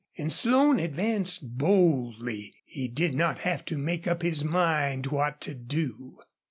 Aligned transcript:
And 0.17 0.33
Slone 0.33 0.79
advanced 0.79 1.59
boldly. 1.59 2.55
He 2.65 2.87
did 2.87 3.13
not 3.13 3.37
have 3.41 3.63
to 3.65 3.77
make 3.77 4.07
up 4.07 4.23
his 4.23 4.43
mind 4.43 5.05
what 5.05 5.39
to 5.41 5.53
do. 5.53 6.17